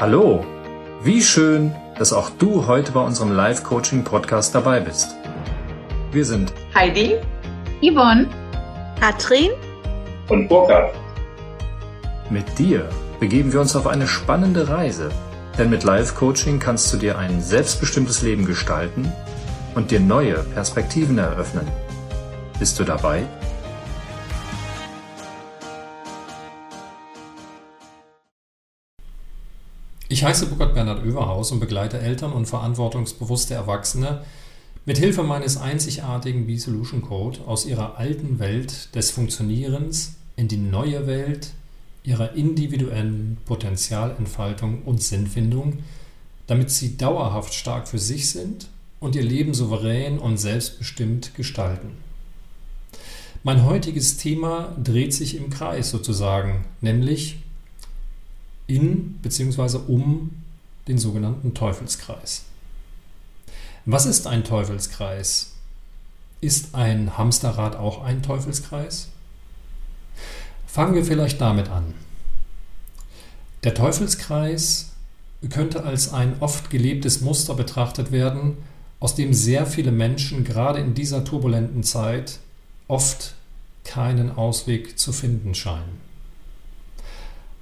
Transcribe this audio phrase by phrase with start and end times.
[0.00, 0.42] Hallo,
[1.02, 5.14] wie schön, dass auch du heute bei unserem Live-Coaching-Podcast dabei bist.
[6.10, 7.16] Wir sind Heidi,
[7.82, 8.26] Yvonne,
[8.98, 9.50] Katrin
[10.30, 10.94] und Burkhard.
[12.30, 12.88] Mit dir
[13.20, 15.10] begeben wir uns auf eine spannende Reise,
[15.58, 19.12] denn mit Live-Coaching kannst du dir ein selbstbestimmtes Leben gestalten
[19.74, 21.68] und dir neue Perspektiven eröffnen.
[22.58, 23.24] Bist du dabei?
[30.12, 34.24] Ich heiße Burkhard Bernhard Överhaus und begleite Eltern und verantwortungsbewusste Erwachsene
[34.84, 41.06] mit Hilfe meines einzigartigen B-Solution Code aus ihrer alten Welt des Funktionierens in die neue
[41.06, 41.52] Welt
[42.02, 45.78] ihrer individuellen Potenzialentfaltung und Sinnfindung,
[46.48, 48.66] damit sie dauerhaft stark für sich sind
[48.98, 51.92] und ihr Leben souverän und selbstbestimmt gestalten.
[53.44, 57.38] Mein heutiges Thema dreht sich im Kreis sozusagen, nämlich
[58.70, 59.78] in bzw.
[59.88, 60.30] um
[60.88, 62.44] den sogenannten Teufelskreis.
[63.84, 65.52] Was ist ein Teufelskreis?
[66.40, 69.08] Ist ein Hamsterrad auch ein Teufelskreis?
[70.66, 71.94] Fangen wir vielleicht damit an.
[73.64, 74.92] Der Teufelskreis
[75.50, 78.56] könnte als ein oft gelebtes Muster betrachtet werden,
[79.00, 82.38] aus dem sehr viele Menschen gerade in dieser turbulenten Zeit
[82.88, 83.34] oft
[83.84, 86.09] keinen Ausweg zu finden scheinen.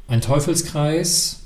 [0.08, 1.40] Ein Teufelskreis,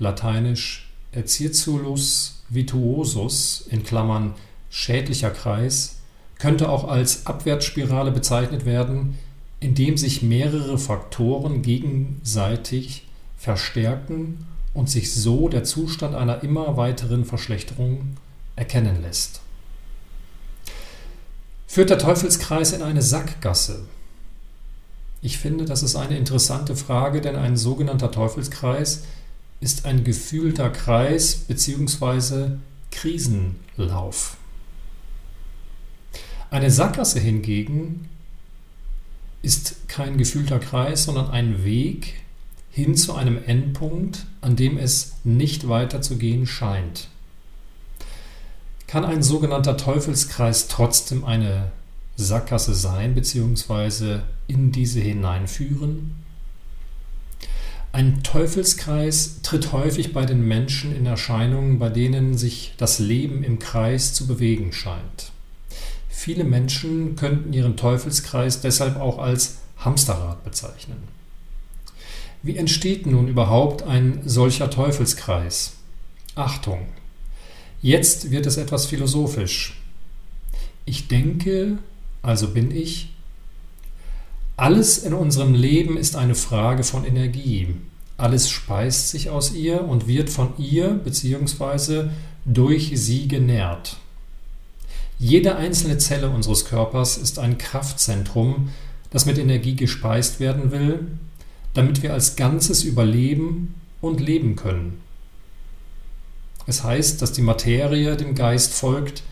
[0.00, 0.90] lateinisch
[1.24, 4.34] Circulus vituosus in Klammern
[4.70, 6.00] schädlicher Kreis,
[6.38, 9.16] könnte auch als Abwärtsspirale bezeichnet werden,
[9.60, 17.24] in dem sich mehrere Faktoren gegenseitig verstärken und sich so der Zustand einer immer weiteren
[17.24, 18.16] Verschlechterung
[18.56, 19.42] erkennen lässt.
[21.68, 23.86] Führt der Teufelskreis in eine Sackgasse,
[25.20, 29.04] ich finde, das ist eine interessante Frage, denn ein sogenannter Teufelskreis
[29.60, 32.50] ist ein gefühlter Kreis bzw.
[32.90, 34.36] Krisenlauf.
[36.50, 38.08] Eine Sackgasse hingegen
[39.42, 42.14] ist kein gefühlter Kreis, sondern ein Weg
[42.70, 47.08] hin zu einem Endpunkt, an dem es nicht weiterzugehen scheint.
[48.86, 51.72] Kann ein sogenannter Teufelskreis trotzdem eine
[52.16, 54.20] Sackgasse sein bzw.
[54.48, 56.16] in diese hineinführen.
[57.92, 63.58] Ein Teufelskreis tritt häufig bei den Menschen in Erscheinungen, bei denen sich das Leben im
[63.58, 65.32] Kreis zu bewegen scheint.
[66.08, 70.98] Viele Menschen könnten ihren Teufelskreis deshalb auch als Hamsterrad bezeichnen.
[72.42, 75.74] Wie entsteht nun überhaupt ein solcher Teufelskreis?
[76.34, 76.86] Achtung,
[77.82, 79.80] jetzt wird es etwas philosophisch.
[80.84, 81.78] Ich denke,
[82.22, 83.10] also bin ich.
[84.58, 87.76] Alles in unserem Leben ist eine Frage von Energie.
[88.16, 92.08] Alles speist sich aus ihr und wird von ihr bzw.
[92.44, 93.98] durch sie genährt.
[95.20, 98.70] Jede einzelne Zelle unseres Körpers ist ein Kraftzentrum,
[99.10, 101.06] das mit Energie gespeist werden will,
[101.74, 105.00] damit wir als Ganzes überleben und leben können.
[106.66, 109.22] Es heißt, dass die Materie dem Geist folgt,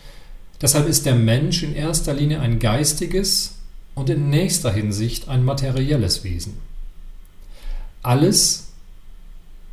[0.59, 3.56] Deshalb ist der Mensch in erster Linie ein geistiges
[3.97, 6.53] und in nächster Hinsicht ein materielles Wesen.
[8.03, 8.67] Alles,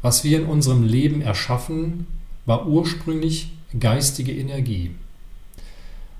[0.00, 2.06] was wir in unserem Leben erschaffen,
[2.46, 4.92] war ursprünglich geistige Energie.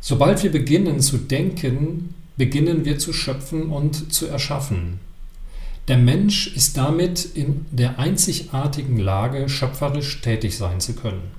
[0.01, 5.01] Sobald wir beginnen zu denken, beginnen wir zu schöpfen und zu erschaffen.
[5.89, 11.31] Der Mensch ist damit in der einzigartigen Lage, schöpferisch tätig sein zu können.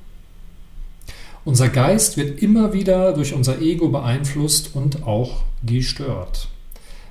[1.44, 6.48] Unser Geist wird immer wieder durch unser Ego beeinflusst und auch gestört.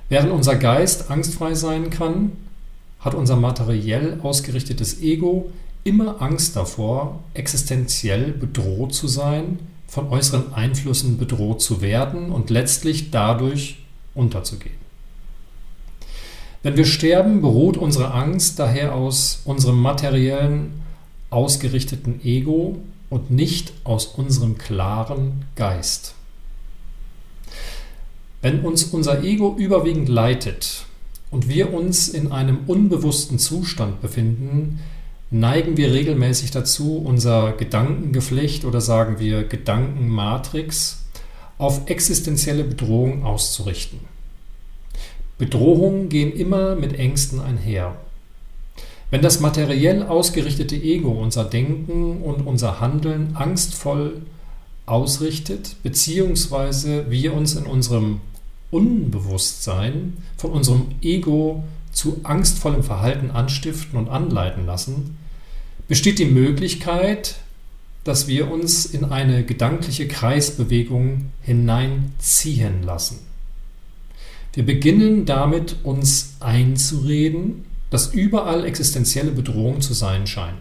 [0.09, 2.33] Während unser Geist angstfrei sein kann,
[2.99, 5.51] hat unser materiell ausgerichtetes Ego
[5.83, 13.11] immer Angst davor, existenziell bedroht zu sein, von äußeren Einflüssen bedroht zu werden und letztlich
[13.11, 13.77] dadurch
[14.15, 14.75] unterzugehen.
[16.63, 20.81] Wenn wir sterben, beruht unsere Angst daher aus unserem materiellen
[21.29, 22.79] ausgerichteten Ego
[23.11, 26.14] und nicht aus unserem klaren Geist.
[28.45, 30.85] Wenn uns unser Ego überwiegend leitet
[31.31, 34.81] und wir uns in einem unbewussten Zustand befinden,
[35.31, 41.05] neigen wir regelmäßig dazu, unser Gedankengeflecht oder sagen wir Gedankenmatrix
[41.57, 44.01] auf existenzielle Bedrohung auszurichten.
[45.39, 47.95] Bedrohungen gehen immer mit Ängsten einher.
[49.09, 54.21] Wenn das materiell ausgerichtete Ego unser Denken und unser Handeln angstvoll
[54.85, 58.21] ausrichtet, beziehungsweise wir uns in unserem
[58.75, 61.63] Unbewusstsein von unserem Ego
[61.93, 65.17] zu angstvollem Verhalten anstiften und anleiten lassen,
[65.87, 67.35] besteht die Möglichkeit,
[68.03, 73.19] dass wir uns in eine gedankliche Kreisbewegung hineinziehen lassen.
[74.51, 80.59] Wir beginnen damit, uns einzureden, dass überall existenzielle Bedrohungen zu sein scheinen.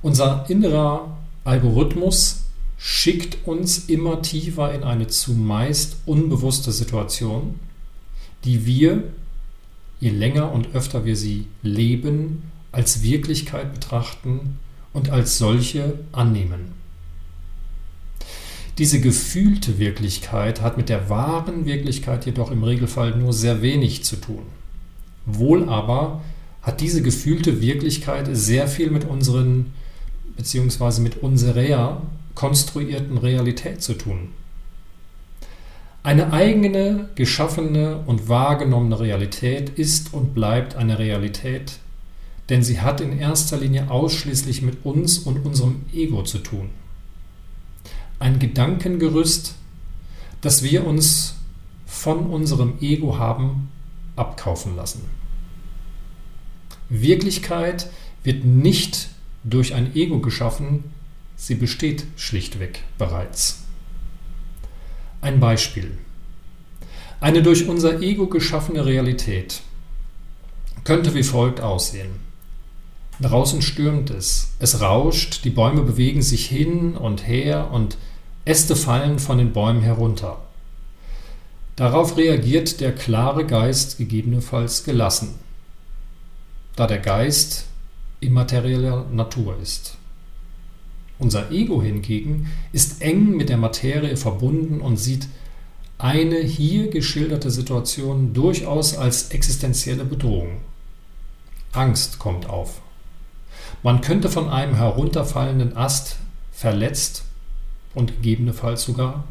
[0.00, 2.41] Unser innerer Algorithmus
[2.84, 7.60] schickt uns immer tiefer in eine zumeist unbewusste Situation,
[8.42, 9.04] die wir,
[10.00, 12.42] je länger und öfter wir sie leben,
[12.72, 14.58] als Wirklichkeit betrachten
[14.92, 16.72] und als solche annehmen.
[18.78, 24.16] Diese gefühlte Wirklichkeit hat mit der wahren Wirklichkeit jedoch im Regelfall nur sehr wenig zu
[24.16, 24.42] tun.
[25.24, 26.20] Wohl aber
[26.62, 29.72] hat diese gefühlte Wirklichkeit sehr viel mit unseren
[30.36, 31.00] bzw.
[31.00, 32.02] mit unserer
[32.34, 34.30] konstruierten Realität zu tun.
[36.02, 41.78] Eine eigene, geschaffene und wahrgenommene Realität ist und bleibt eine Realität,
[42.48, 46.70] denn sie hat in erster Linie ausschließlich mit uns und unserem Ego zu tun.
[48.18, 49.54] Ein Gedankengerüst,
[50.40, 51.36] das wir uns
[51.86, 53.68] von unserem Ego haben
[54.16, 55.02] abkaufen lassen.
[56.88, 57.88] Wirklichkeit
[58.24, 59.08] wird nicht
[59.44, 60.84] durch ein Ego geschaffen,
[61.42, 63.64] sie besteht schlichtweg bereits.
[65.20, 65.98] Ein Beispiel.
[67.20, 69.62] Eine durch unser Ego geschaffene Realität
[70.84, 72.20] könnte wie folgt aussehen.
[73.20, 77.98] Draußen stürmt es, es rauscht, die Bäume bewegen sich hin und her und
[78.44, 80.42] Äste fallen von den Bäumen herunter.
[81.74, 85.34] Darauf reagiert der klare Geist gegebenenfalls gelassen,
[86.76, 87.66] da der Geist
[88.20, 89.96] immaterieller Natur ist.
[91.22, 95.28] Unser Ego hingegen ist eng mit der Materie verbunden und sieht
[95.96, 100.56] eine hier geschilderte Situation durchaus als existenzielle Bedrohung.
[101.70, 102.80] Angst kommt auf.
[103.84, 106.16] Man könnte von einem herunterfallenden Ast
[106.50, 107.22] verletzt
[107.94, 109.22] und gegebenenfalls sogar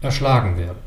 [0.00, 0.78] erschlagen werden.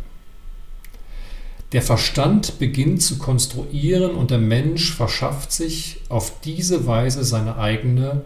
[1.71, 8.23] Der Verstand beginnt zu konstruieren und der Mensch verschafft sich auf diese Weise seine eigene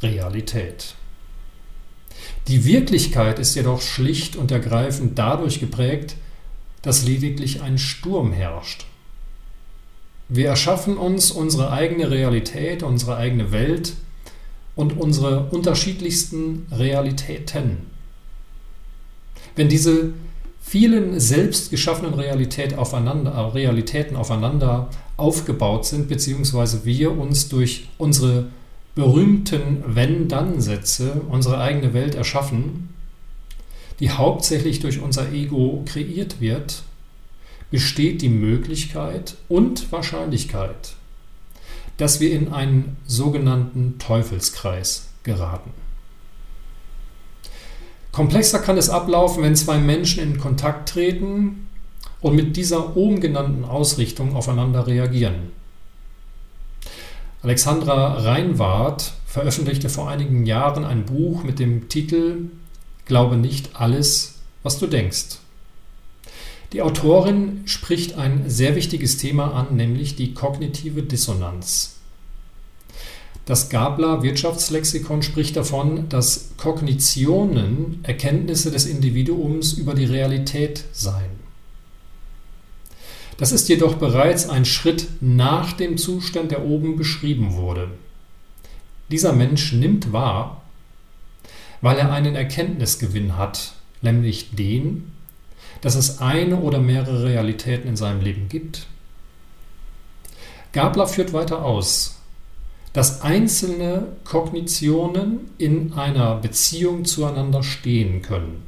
[0.00, 0.94] Realität.
[2.48, 6.16] Die Wirklichkeit ist jedoch schlicht und ergreifend dadurch geprägt,
[6.80, 8.86] dass lediglich ein Sturm herrscht.
[10.30, 13.94] Wir erschaffen uns unsere eigene Realität, unsere eigene Welt
[14.74, 17.86] und unsere unterschiedlichsten Realitäten.
[19.54, 20.12] Wenn diese
[20.62, 28.46] vielen selbst geschaffenen Realität aufeinander, Realitäten aufeinander aufgebaut sind, beziehungsweise wir uns durch unsere
[28.98, 32.88] berühmten Wenn-Dann-Sätze unsere eigene Welt erschaffen,
[34.00, 36.82] die hauptsächlich durch unser Ego kreiert wird,
[37.70, 40.94] besteht die Möglichkeit und Wahrscheinlichkeit,
[41.96, 45.70] dass wir in einen sogenannten Teufelskreis geraten.
[48.10, 51.68] Komplexer kann es ablaufen, wenn zwei Menschen in Kontakt treten
[52.20, 55.52] und mit dieser oben genannten Ausrichtung aufeinander reagieren.
[57.40, 62.50] Alexandra Reinwart veröffentlichte vor einigen Jahren ein Buch mit dem Titel
[63.04, 65.38] Glaube nicht alles, was du denkst.
[66.72, 71.94] Die Autorin spricht ein sehr wichtiges Thema an, nämlich die kognitive Dissonanz.
[73.46, 81.37] Das Gabler Wirtschaftslexikon spricht davon, dass Kognitionen Erkenntnisse des Individuums über die Realität seien.
[83.38, 87.88] Das ist jedoch bereits ein Schritt nach dem Zustand, der oben beschrieben wurde.
[89.10, 90.62] Dieser Mensch nimmt wahr,
[91.80, 95.12] weil er einen Erkenntnisgewinn hat, nämlich den,
[95.80, 98.86] dass es eine oder mehrere Realitäten in seinem Leben gibt.
[100.72, 102.20] Gabler führt weiter aus,
[102.92, 108.67] dass einzelne Kognitionen in einer Beziehung zueinander stehen können.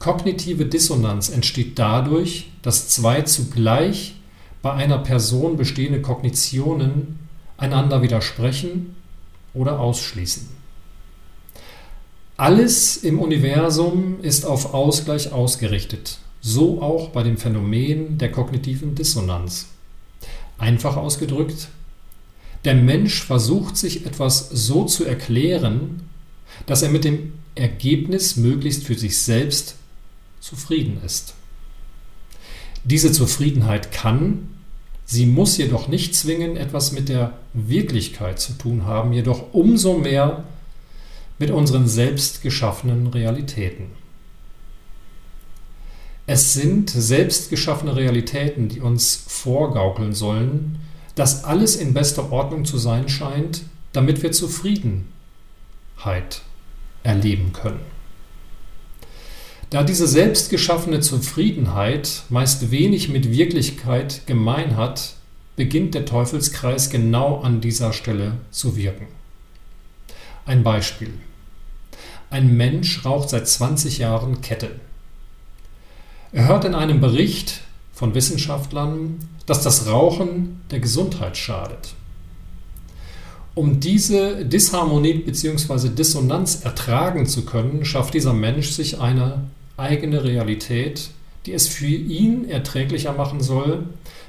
[0.00, 4.14] Kognitive Dissonanz entsteht dadurch, dass zwei zugleich
[4.62, 7.18] bei einer Person bestehende Kognitionen
[7.58, 8.96] einander widersprechen
[9.52, 10.48] oder ausschließen.
[12.38, 19.66] Alles im Universum ist auf Ausgleich ausgerichtet, so auch bei dem Phänomen der kognitiven Dissonanz.
[20.56, 21.68] Einfach ausgedrückt,
[22.64, 26.00] der Mensch versucht sich etwas so zu erklären,
[26.64, 29.76] dass er mit dem Ergebnis möglichst für sich selbst
[30.40, 31.34] zufrieden ist.
[32.84, 34.48] Diese Zufriedenheit kann,
[35.04, 40.44] sie muss jedoch nicht zwingend etwas mit der Wirklichkeit zu tun haben, jedoch umso mehr
[41.38, 43.86] mit unseren selbst geschaffenen Realitäten.
[46.26, 50.78] Es sind selbst geschaffene Realitäten, die uns vorgaukeln sollen,
[51.16, 56.42] dass alles in bester Ordnung zu sein scheint, damit wir Zufriedenheit
[57.02, 57.80] erleben können.
[59.70, 65.14] Da diese selbstgeschaffene Zufriedenheit meist wenig mit Wirklichkeit gemein hat,
[65.54, 69.06] beginnt der Teufelskreis genau an dieser Stelle zu wirken.
[70.44, 71.12] Ein Beispiel.
[72.30, 74.72] Ein Mensch raucht seit 20 Jahren Kette.
[76.32, 77.60] Er hört in einem Bericht
[77.92, 81.94] von Wissenschaftlern, dass das Rauchen der Gesundheit schadet.
[83.54, 85.90] Um diese Disharmonie bzw.
[85.90, 89.44] Dissonanz ertragen zu können, schafft dieser Mensch sich eine
[89.80, 91.10] eigene Realität,
[91.46, 93.86] die es für ihn erträglicher machen soll,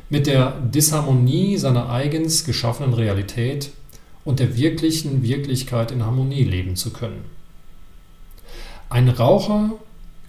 [0.09, 3.71] mit der Disharmonie seiner eigens geschaffenen Realität
[4.25, 7.23] und der wirklichen Wirklichkeit in Harmonie leben zu können.
[8.89, 9.71] Ein Raucher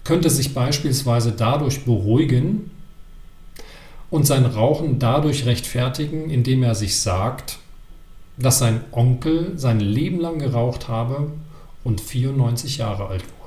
[0.03, 2.71] könnte sich beispielsweise dadurch beruhigen
[4.09, 7.59] und sein Rauchen dadurch rechtfertigen, indem er sich sagt,
[8.37, 11.31] dass sein Onkel sein Leben lang geraucht habe
[11.83, 13.42] und 94 Jahre alt wurde.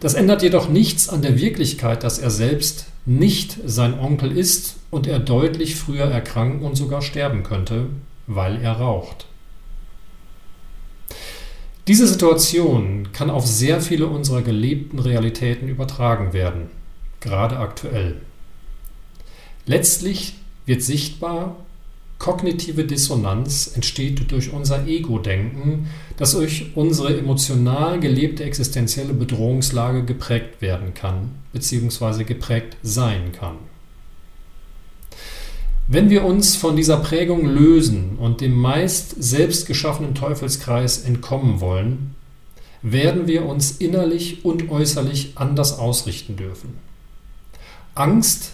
[0.00, 5.06] Das ändert jedoch nichts an der Wirklichkeit, dass er selbst nicht sein Onkel ist und
[5.06, 7.86] er deutlich früher erkranken und sogar sterben könnte,
[8.26, 9.26] weil er raucht.
[11.86, 16.68] Diese Situation kann auf sehr viele unserer gelebten Realitäten übertragen werden,
[17.20, 18.16] gerade aktuell.
[19.66, 20.34] Letztlich
[20.66, 21.56] wird sichtbar,
[22.18, 30.94] kognitive Dissonanz entsteht durch unser Ego-Denken, das durch unsere emotional gelebte existenzielle Bedrohungslage geprägt werden
[30.94, 32.24] kann, bzw.
[32.24, 33.56] geprägt sein kann.
[35.88, 42.16] Wenn wir uns von dieser Prägung lösen und dem meist selbst geschaffenen Teufelskreis entkommen wollen,
[42.82, 46.74] werden wir uns innerlich und äußerlich anders ausrichten dürfen.
[47.94, 48.52] Angst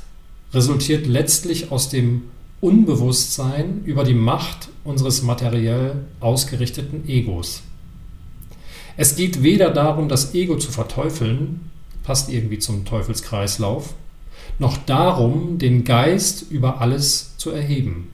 [0.52, 2.24] resultiert letztlich aus dem
[2.62, 7.64] Unbewusstsein über die Macht unseres materiell ausgerichteten Egos.
[8.96, 11.72] Es geht weder darum, das Ego zu verteufeln,
[12.04, 13.94] passt irgendwie zum Teufelskreislauf,
[14.60, 18.10] noch darum, den Geist über alles zu erheben.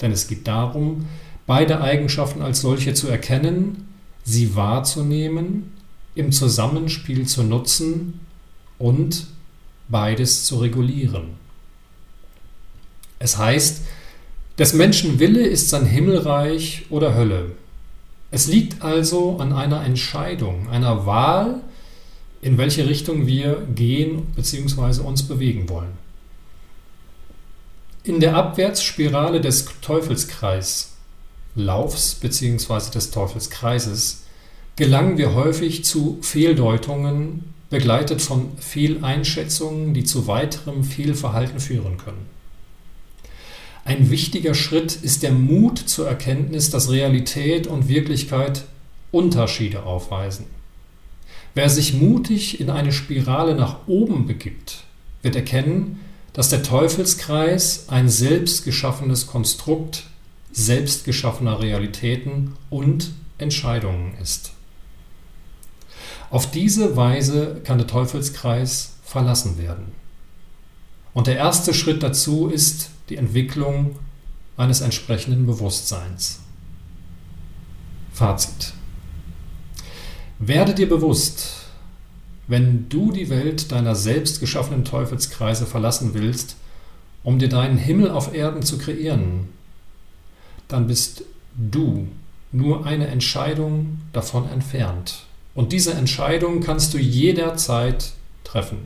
[0.00, 1.04] Denn es geht darum,
[1.46, 3.88] beide Eigenschaften als solche zu erkennen,
[4.24, 5.70] sie wahrzunehmen,
[6.14, 8.20] im Zusammenspiel zu nutzen
[8.78, 9.26] und
[9.90, 11.49] beides zu regulieren.
[13.20, 13.82] Es heißt,
[14.58, 17.52] des Menschen Wille ist sein Himmelreich oder Hölle.
[18.30, 21.60] Es liegt also an einer Entscheidung, einer Wahl,
[22.42, 25.02] in welche Richtung wir gehen bzw.
[25.02, 25.98] uns bewegen wollen.
[28.02, 30.94] In der Abwärtsspirale des Teufelskreislaufs
[32.14, 32.90] bzw.
[32.90, 34.22] des Teufelskreises
[34.76, 42.39] gelangen wir häufig zu Fehldeutungen, begleitet von Fehleinschätzungen, die zu weiterem Fehlverhalten führen können.
[43.90, 48.62] Ein wichtiger Schritt ist der Mut zur Erkenntnis, dass Realität und Wirklichkeit
[49.10, 50.46] Unterschiede aufweisen.
[51.56, 54.84] Wer sich mutig in eine Spirale nach oben begibt,
[55.22, 55.98] wird erkennen,
[56.34, 60.04] dass der Teufelskreis ein selbstgeschaffenes Konstrukt
[60.52, 64.52] selbstgeschaffener Realitäten und Entscheidungen ist.
[66.30, 69.86] Auf diese Weise kann der Teufelskreis verlassen werden.
[71.12, 73.96] Und der erste Schritt dazu ist die Entwicklung
[74.56, 76.40] eines entsprechenden Bewusstseins.
[78.12, 78.72] Fazit.
[80.38, 81.66] Werde dir bewusst,
[82.46, 86.56] wenn du die Welt deiner selbst geschaffenen Teufelskreise verlassen willst,
[87.22, 89.48] um dir deinen Himmel auf Erden zu kreieren,
[90.68, 91.24] dann bist
[91.56, 92.08] du
[92.52, 95.26] nur eine Entscheidung davon entfernt.
[95.54, 98.12] Und diese Entscheidung kannst du jederzeit
[98.44, 98.78] treffen.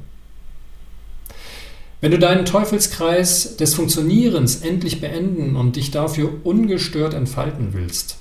[2.01, 8.17] Wenn du deinen Teufelskreis des Funktionierens endlich beenden und dich dafür ungestört entfalten willst,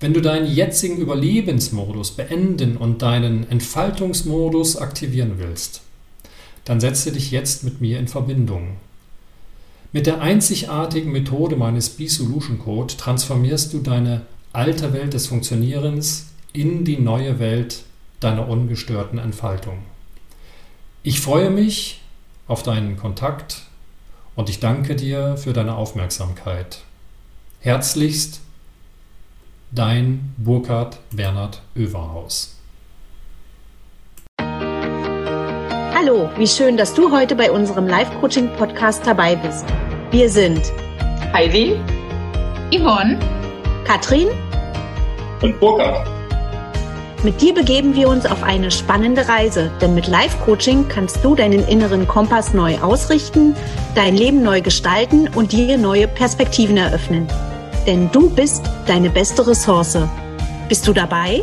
[0.00, 5.82] wenn du deinen jetzigen Überlebensmodus beenden und deinen Entfaltungsmodus aktivieren willst,
[6.64, 8.76] dann setze dich jetzt mit mir in Verbindung.
[9.92, 16.84] Mit der einzigartigen Methode meines B-Solution Code transformierst du deine alte Welt des Funktionierens in
[16.84, 17.84] die neue Welt
[18.20, 19.78] deiner ungestörten Entfaltung.
[21.02, 22.00] Ich freue mich
[22.46, 23.62] auf deinen Kontakt
[24.34, 26.80] und ich danke dir für deine Aufmerksamkeit.
[27.60, 28.40] Herzlichst
[29.70, 32.56] Dein Burkhard Bernhard Överhaus.
[34.38, 39.64] Hallo, wie schön, dass du heute bei unserem Live-Coaching-Podcast dabei bist.
[40.12, 40.60] Wir sind
[41.32, 41.80] Heidi,
[42.70, 43.18] Yvonne,
[43.84, 44.28] Katrin
[45.42, 46.13] und Burkhard.
[47.24, 51.66] Mit dir begeben wir uns auf eine spannende Reise, denn mit Live-Coaching kannst du deinen
[51.66, 53.56] inneren Kompass neu ausrichten,
[53.94, 57.26] dein Leben neu gestalten und dir neue Perspektiven eröffnen.
[57.86, 59.96] Denn du bist deine beste Ressource.
[60.68, 61.40] Bist du dabei?